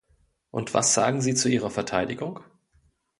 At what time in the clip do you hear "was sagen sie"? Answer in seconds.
0.73-1.35